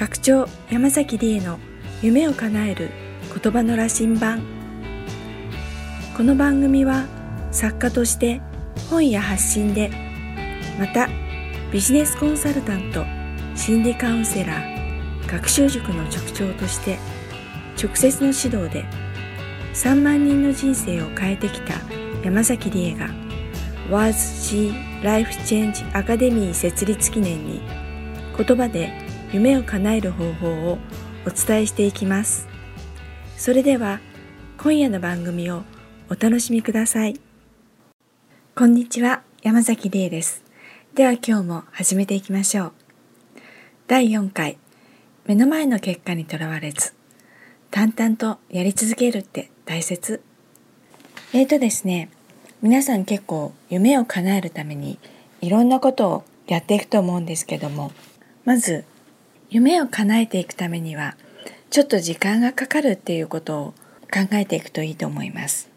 [0.00, 1.58] 学長山崎理恵の
[2.00, 2.88] 夢を叶える
[3.38, 4.42] 言葉の羅針盤。
[6.16, 7.04] この番組は
[7.52, 8.40] 作家として
[8.88, 9.90] 本や発信で
[10.78, 11.10] また
[11.70, 13.04] ビジネスコンサルタント
[13.54, 16.98] 心理カウンセラー学習塾の塾長として
[17.76, 18.86] 直接の指導で
[19.74, 21.74] 3万人の人生を変えてきた
[22.24, 23.10] 山崎理恵が
[23.90, 27.60] WASC Life Change Academy 設立記念に
[28.34, 30.78] 言葉で夢を叶える方法を
[31.24, 32.48] お伝えしていきます。
[33.36, 34.00] それでは
[34.58, 35.62] 今夜の番組を
[36.08, 37.20] お楽しみください。
[38.56, 40.42] こんにちは山崎理恵です。
[40.96, 42.72] では今日も始めていきましょう。
[43.86, 44.58] 第4回
[45.26, 46.92] 目の前の結果にとらわれず
[47.70, 50.22] 淡々とやり続けるって大切。
[51.32, 52.10] えーとですね
[52.62, 54.98] 皆さん結構夢を叶えるために
[55.40, 57.92] いろんなことをやっていくと思うんですけども
[58.44, 58.84] まず
[59.50, 61.16] 夢を叶えていくためには
[61.70, 63.74] ちょっと時間がかかるっていうことを
[64.12, 65.68] 考えていくといいと思います。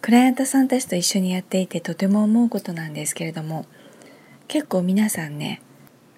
[0.00, 3.66] クライアントさんたちと一緒にやっていてとても思うことなんですけれども
[4.48, 5.62] 結構皆さんね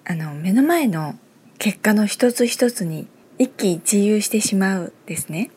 [0.05, 1.15] あの目の前の
[1.57, 5.51] 結果の一つ一つに一喜一憂してしまうですね。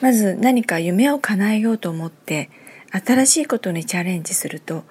[0.00, 2.50] まず何か夢を叶えようと思って
[2.92, 4.84] 新しいことにチャレンジすると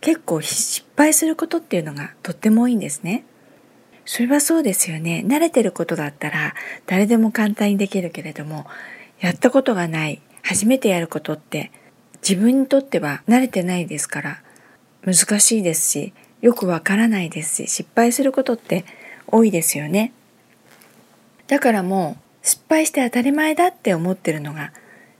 [0.00, 3.24] 結構失敗することっていうのがとっても多いんですね。
[4.04, 5.24] それはそうですよね。
[5.26, 6.54] 慣れてることだったら
[6.86, 8.66] 誰でも簡単にできるけれども、
[9.20, 11.70] やったことがない、初めてやることって
[12.28, 14.42] 自分にとっては慣れてないですから
[15.04, 18.84] 難しいですし、よくわからないですし、失敗することって
[19.28, 20.12] 多いですよね。
[21.46, 24.72] だからもう失敗して当たり前だって思ってるのが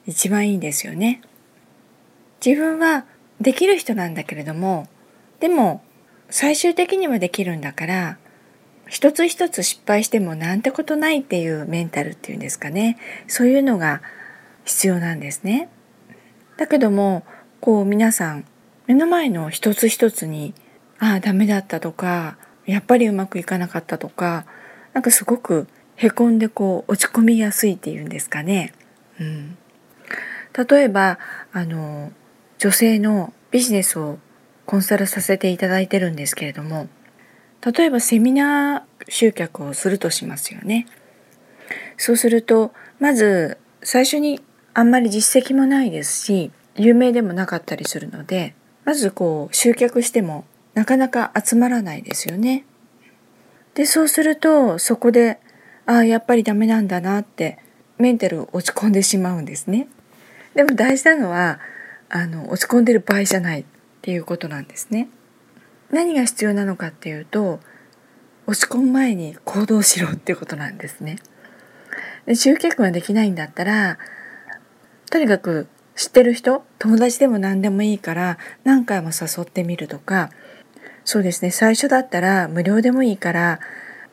[0.07, 1.23] 一番いいですよね。
[2.45, 3.05] 自分は
[3.41, 4.89] できる人なんだけれども、
[5.39, 5.83] でも
[6.31, 8.19] 最終的にはできるんだから
[8.93, 14.03] 一つ一つ失敗してもなんてことないっていうメンタルっていうんですかねそういうのが
[14.67, 15.71] 必要なんですね。
[16.59, 17.25] だけども
[17.63, 18.45] こう皆さん
[18.87, 20.53] 目の前の一つ一つに
[20.99, 22.37] ああダメだったとか
[22.67, 24.45] やっぱりうまくいかなかったとか
[24.93, 28.75] なんかすごくへこんでこう落ち込みやすいっていうんですかね。
[29.19, 29.57] うん、
[30.69, 31.19] 例えば
[31.55, 32.13] あの
[32.59, 34.19] 女性のビジネスを
[34.67, 36.89] コンサルさせていただいてるんですけれども
[37.65, 40.87] 例えばセミナー集客をするとしますよね。
[41.97, 44.41] そうするとまず最初に
[44.75, 52.65] あんまり実績もないですし有名でもなかったりするのでまずこう集客してもなかなか集まらないですよね。
[53.75, 55.39] でそうするとそこで
[55.87, 57.59] ああやっぱりダメなんだなって
[57.99, 59.89] メンタル落ち込んでしまうんですね。
[60.55, 61.61] でも大事なのは
[62.09, 63.65] あの落ち込んでる場合じゃないっ
[64.03, 65.09] ていうことなんですね。
[65.93, 67.61] 何が必要なのかっていうと
[68.47, 71.17] 落ち込む前に行動しろっていうことなんですね。
[72.27, 73.99] で集客ができないんだったら
[75.11, 80.31] とにかく知ってる人友達でも何でもいいから何回も誘ってみるとか
[81.05, 83.61] そうですね最初だったら無料でもいいから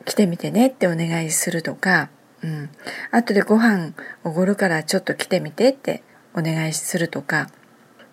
[0.05, 2.09] 来てみてねってお願いするとか、
[2.43, 2.69] うん、
[3.11, 6.03] 後でご飯おごるからちょっと来てみてって
[6.33, 7.49] お願いするとか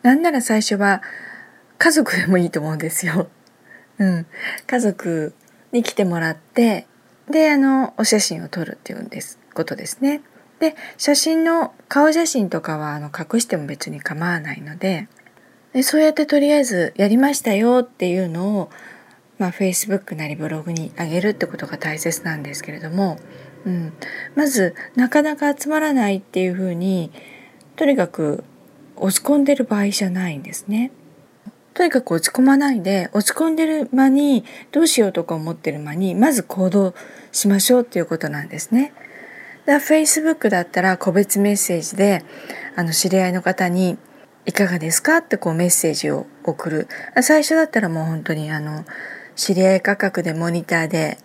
[0.02, 1.02] なんなら最初は
[1.78, 3.28] 家族でもいいと思うんですよ。
[3.98, 4.26] うん、
[4.66, 5.34] 家族
[5.72, 6.86] に来てもらって
[7.30, 10.22] であのお写真を撮るっていうんですことですね。
[10.58, 15.08] で写真の顔写真とかはあの隠しても別に構わないので
[15.74, 18.70] でそうやってとりあえずやりましたよっていうのを、
[19.38, 23.18] まあ、Facebook なりブログに上げるってことが大切なんですけれども、
[23.66, 23.92] うん、
[24.34, 27.12] まずなかなか集まらないっていうふうに
[27.76, 28.44] とにかく
[28.96, 30.90] 落ち込んでる場合じゃないんですね。
[31.76, 36.94] とにかく落ち込まないで落ち込んでる間にどうしようとか思ってる間にまず行動
[37.32, 38.94] しましょうっていうことなんですね。
[39.66, 42.24] だ Facebook だったら個別メッセージで
[42.76, 43.98] あの知り合いの方に
[44.46, 46.88] いかがですかってこうメッセージを送る
[47.20, 48.86] 最初だったらもう本当にあの
[49.34, 51.18] 知り合い価格でモニターで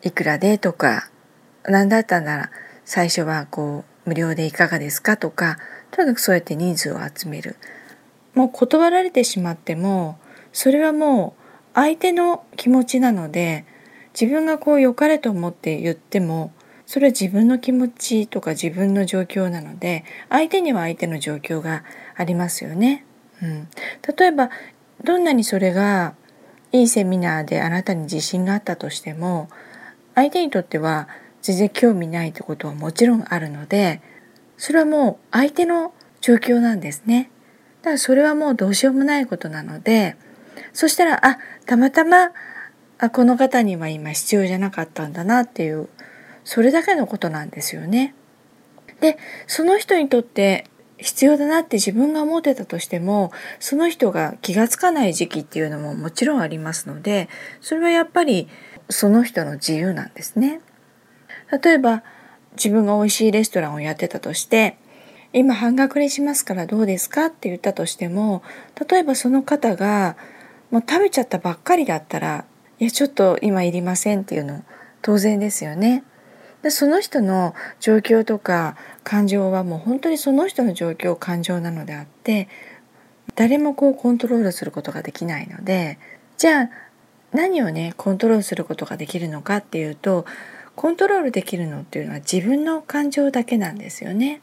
[0.00, 1.10] いくらでとか
[1.64, 2.50] 何だったんなら
[2.86, 5.58] 最初はこう無料でいかがですかとか
[5.90, 7.56] とにかくそうやって人数を集める
[8.34, 10.18] もう断られてしまっても
[10.52, 11.42] それはもう
[11.74, 13.64] 相手の気持ちなので
[14.18, 16.52] 自分がこう良かれと思って言っても
[16.86, 21.82] それは自分の気持ちとか自分の状況なので相手には相手の状況が
[22.14, 23.04] ありますよね。
[23.42, 23.68] うん、
[24.16, 24.50] 例えば
[25.02, 26.14] どんなにそれが
[26.72, 29.48] いいセミナーであなたに自信があったとしても
[30.14, 31.08] 相手にとっては
[31.42, 34.00] 全然興味ないってことはもちろんあるので
[34.56, 37.30] それはもう相手の状況なんですね。
[37.84, 40.16] だからそれはもうどうしようもないことなので
[40.72, 42.30] そしたらあたまたま
[42.96, 45.90] あこの方には今必要じゃなかったんだなっていう
[46.44, 48.14] それだけのことなんですよね。
[49.00, 50.64] でその人にとって
[50.96, 57.28] 必要だなって自分が思ってたとしてもその人が気が付かない時期っていうのももちろんありますので
[57.60, 58.48] それはやっぱり
[58.88, 60.62] その人の自由なんですね。
[61.62, 62.02] 例えば
[62.52, 64.78] 自分が美味しいレストランをやってたとして
[65.34, 68.42] 今半額にしますからどうですかって言ったとしても
[68.88, 70.16] 例えばその方が
[70.70, 72.44] もう食べちゃったばっかりだったら
[72.78, 74.64] いやちょっと今いりませんっていうの
[75.02, 76.04] 当然ですよね。
[76.62, 82.48] でその人の状況とか感情はもう本当にその人の状況感情なのであって
[83.34, 85.98] 誰もこうコントロールすることができないので
[86.38, 86.70] じゃあ
[87.32, 90.24] 何をねコントロールすることができるのかっていうと
[90.74, 94.40] コントロールできるのっていうのは自分の感情だけなんですよね。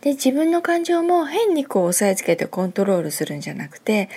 [0.00, 4.08] で自分の感情も変にこう押さえつけてコントロールするんじゃなくて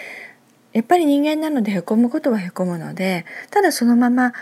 [0.73, 4.33] やっぱり人間なのでへこむことはへこむのでただそのまま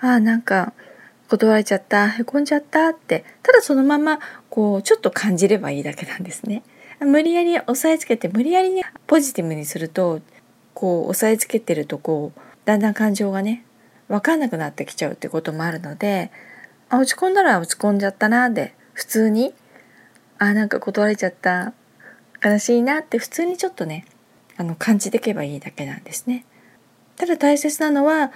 [0.00, 0.72] ああなんか
[1.28, 4.18] 断れちゃったへこんじゃったってただそのまま
[4.50, 6.62] こうちょっと感じればいいだけなんですね。
[7.00, 10.20] 無理やり押さえつけて無理やりねポジティブにすると
[10.74, 13.64] こう押さえつけてるとこうだんだん感情がね
[14.08, 16.30] 分かんなくなってきちゃうってこともあるので
[16.90, 19.54] あ落ち込んだら落ち込んじゃったなで普通に
[20.42, 21.72] あなんか断れちゃった
[22.44, 24.04] 悲しいなって普通にちょっとね
[24.56, 26.44] あの感じていけばいいだけなんですね。
[27.14, 28.32] ただ大切なのは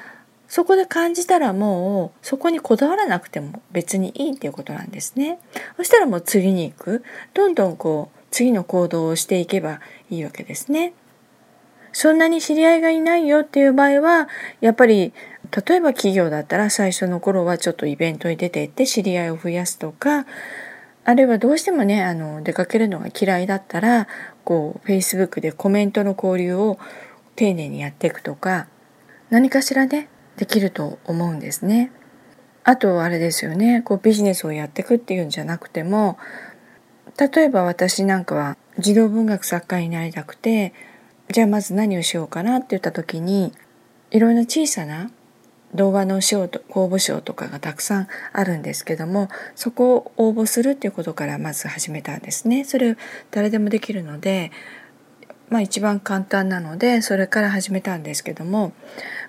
[0.46, 5.40] そこで感じたらもうそこにこだわらなくても別にいいっていうことなんですね。
[5.76, 7.02] そしたらもう次に行く
[7.34, 10.94] どんどんこう次の行動をしていけばいいわけですね。
[11.92, 14.28] そんなに知り合いがいないよっていう場合は
[14.60, 15.12] やっぱり
[15.66, 20.24] 例えば企業だったら最初の頃はちょっとイベントに出ていって知り合いを増やすとか
[21.08, 24.08] あるいはどうしてもねあの出かけるのが嫌いだったら
[24.44, 26.80] こう Facebook でコメントの交流を
[27.36, 28.66] 丁寧にやっていくとか
[29.30, 31.92] 何かしらねできると思うんですね。
[32.64, 36.18] あとあれですよねこうビジネスをやっていくっていうんじゃなくても
[37.16, 40.74] 例えば私なんかは児童文学作家になりたくて
[41.30, 43.52] じゃあまず何をしようかなって言った時に
[44.10, 45.12] いろんな小さな
[45.76, 52.64] 動画の賞と公募賞とかがたくさんあるんですけどもそこを応募するっていうことからまず始めたんですね。
[52.64, 52.96] それ
[53.30, 54.50] 誰でもできるので
[55.48, 58.72] まあ一番簡単なのでそれから始めたんですけども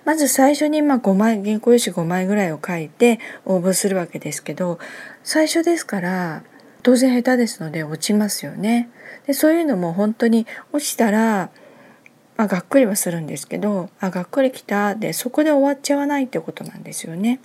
[0.04, 4.78] まず最初にまあ5枚原稿用紙5枚ぐらいを書いて応募するわけですけど
[5.22, 6.42] 最初ですから
[6.82, 8.88] 当然下手ですので落ちますよね。
[9.26, 11.50] でそういうのも本当に落ちたら
[12.38, 17.40] まあ、がっくりはするんですけどあがっくりきたでそこで終わっちゃわないってことなんですよね。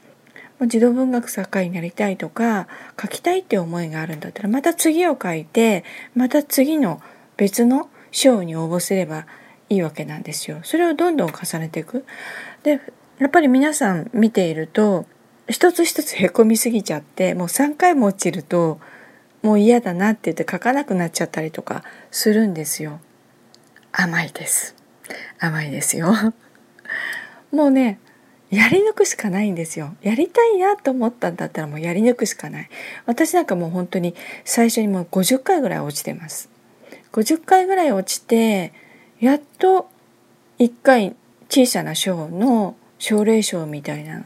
[0.60, 2.68] もう児童文学作家になりたいとか
[3.01, 5.84] 書きたいって思いがあるんだったらまた次を書いて
[6.16, 7.01] また次の
[7.38, 9.25] 別の賞に応募すれば
[9.68, 10.60] いいわけなんですよ。
[10.63, 12.06] それをどんどん重ねていく。
[12.62, 12.80] で
[13.18, 15.07] やっぱり皆さん見ていると
[15.50, 18.80] 一つ一つへこみすぎちゃってもう3回も落ちると
[19.42, 23.00] もう嫌だなって言って書かなくなっちゃったりとかするんですよ。
[23.92, 24.83] 甘いです。
[25.39, 26.13] 甘いですよ。
[27.51, 28.00] もうね
[28.50, 29.95] やり抜くしかないんですよ。
[30.04, 32.69] やりたいなと思ったんだったらもうやり抜くしかない。
[33.07, 34.13] 私なんかもう本当に
[34.45, 36.50] 最初にもう50回ぐらい落ちてます。
[37.13, 38.74] 50回ぐらい落ちて
[39.19, 39.89] やっと
[40.60, 41.15] 1回
[41.50, 44.24] 小さな賞の奨励賞みたいなの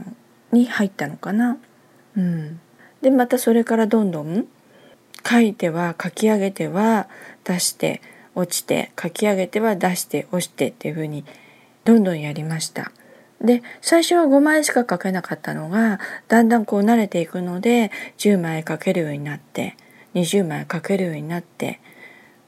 [0.52, 1.58] に入ったのかな。
[2.18, 2.60] うん。
[3.02, 4.46] でまたそれからどんどん
[5.26, 7.08] 書いては書き上げては
[7.46, 8.02] 出して
[8.38, 11.26] 落ちて書き上げては出して押してっていう風に
[11.86, 12.92] どんどんやりました。
[13.42, 19.76] で最初は5枚しか書けなかったのがだんだんこう慣れていくので10枚書けるようになって
[20.16, 21.80] 20枚書けるようになって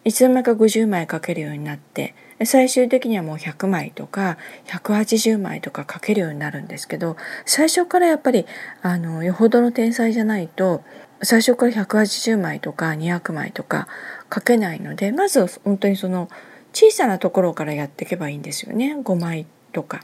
[0.03, 8.45] いつの間にか50枚書けるようになって最終的にはもう100枚とか180枚とか書けるようになるんですけど最初からやっぱり
[8.81, 10.83] あのよほどの天才じゃないと
[11.21, 13.87] 最初から180枚とか200枚とか
[14.33, 16.29] 書けないのでまず本当にその
[16.73, 20.01] 小さなところからやっていけばいいんですよね5枚とか。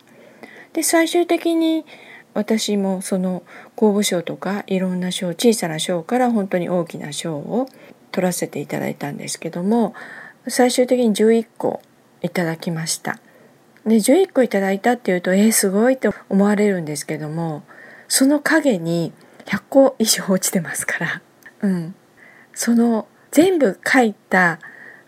[0.74, 1.86] で最終的に
[2.34, 3.44] 私もその
[3.76, 7.70] 公募賞とかいろんな賞小さな賞から本当に大きな賞を
[8.12, 9.94] 取らせていただいたんですけども
[10.48, 11.82] 最終的に11個
[12.22, 13.20] いただきました。
[13.86, 17.64] で11個いただいたっていうとえー、すごいって思われるんですけども
[18.08, 19.14] その陰に
[19.46, 21.22] 100個以上落ちてますから、
[21.62, 21.96] うん、
[22.54, 24.60] その全部書いた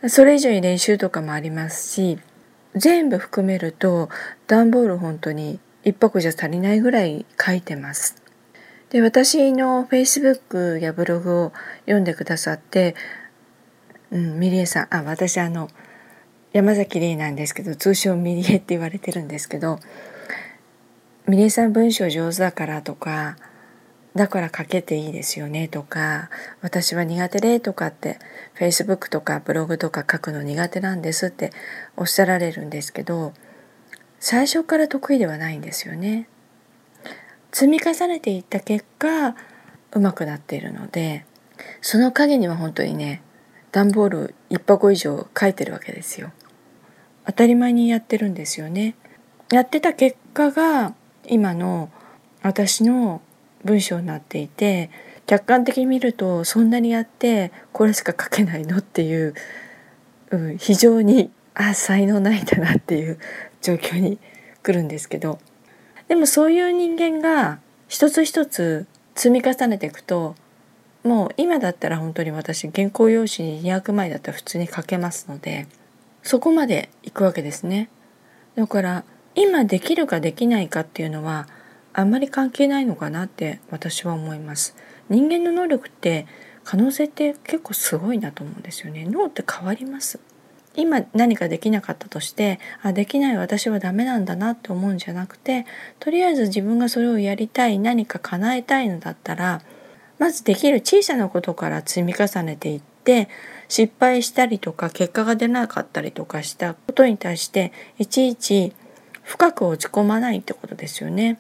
[0.08, 2.20] それ以上に練習とかもありますし
[2.76, 4.10] 全部含めると
[4.48, 8.22] 段ボール本当に1箱じゃ足りないぐらい書いてます。
[8.90, 12.96] で私の Facebook やブログを読んでくださって、
[14.12, 15.70] うん、ミリエさんあ私あの
[16.54, 19.80] 山崎玲なんですけど通称ミリエって言われてるんですけど
[21.28, 23.36] ミレイさん文章上手だからとか
[24.18, 26.30] だから書けていいですよねとか
[26.62, 28.20] 私は苦手でとかって
[28.60, 31.52] Facebook とかブログとか書くの苦手なんですって
[31.96, 33.34] おっしゃられるんですけど
[34.20, 36.28] 最初から得意ではないんですよね。
[37.52, 39.36] 積み重ねていった結果
[39.92, 41.26] 上手くなっているので
[41.82, 43.22] その陰には本当にね
[43.72, 46.32] 段ボール1箱以上書いてるわけですよ。
[47.26, 48.96] 当たり前にやってるんですよね。
[49.52, 50.96] やってた結果が
[51.28, 51.92] 今の
[52.42, 53.22] 私の
[53.64, 54.90] 文章になっていて
[55.26, 59.34] 客観的に見るとそんなにやってこれしか書けないのっていう、
[60.32, 63.20] うん、非常にあ才能ないんだなっていう
[63.62, 64.20] 状況に
[64.64, 65.40] 来るんですけど
[66.08, 68.86] でもそういう人間が一つ一つ
[69.16, 70.36] 積み重ねていくと
[71.04, 75.68] もう今だったら本当に私原稿用紙に200枚だったら普通に書けますので
[76.24, 77.90] そこまでいくわけですね。
[78.56, 81.48] だから今できるかできないかっていうのは
[81.98, 84.76] あんまり関係ないのかなって私は思います。
[85.10, 86.28] 人間の能力って
[86.64, 89.08] 可能性って結構すごいなと思うんですよね。
[89.10, 90.20] 脳って変わります。
[90.76, 95.66] 今何かできなかったとしてあできない私はダメなんだなって思うんじゃなくて
[96.00, 99.64] とりあえず自分がそれをやりたい何か叶えたいのだったら
[100.20, 103.28] まずできる小さなことから積み重ねていって
[103.70, 108.74] 失敗したりとか結果が出なかったりとかしたことに対していちいち
[109.24, 111.40] 深く落ち込まないってことですよね。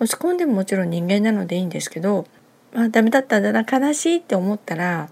[0.00, 2.26] 落ち込んでももちろん人間なのでいいんですけど、
[2.72, 5.10] まあ、ダメだったんだな悲しいって思ったら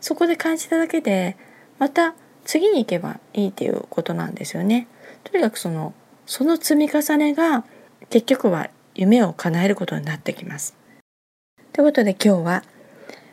[0.00, 1.36] そこで感じただけで
[1.78, 4.88] また次に行けばいいっていうことなんですよね。
[5.24, 5.94] とにかくその
[6.26, 7.64] その積み重ねが
[8.08, 10.76] 結局は夢を叶えることになってきます。
[11.72, 12.64] ということで今日は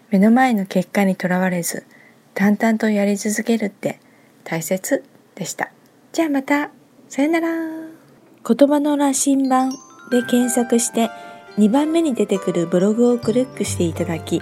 [0.10, 1.86] 目の前の結果にとらわれず
[2.34, 4.00] 淡々とやり続けるって
[4.44, 5.04] 大切
[5.36, 5.72] でした。
[6.12, 6.72] じゃあまた
[7.08, 7.50] さよなら。
[8.48, 9.74] 言葉の羅針盤
[10.10, 11.10] で検索して
[11.58, 14.42] 2番目に出てくるブログをクリックしていただき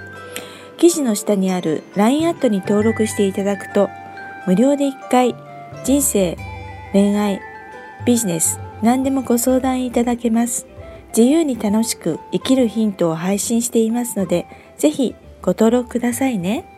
[0.78, 3.90] 記事の下にある LINE アットに登録していただくと
[4.46, 5.36] 無料で1回
[5.84, 6.38] 人生
[6.92, 7.40] 恋愛
[8.06, 10.68] ビジネス何でもご相談いただけます
[11.10, 14.46] 自由に楽しく生きるヒントを配信していますので
[14.78, 16.75] ぜひご登録くださいね。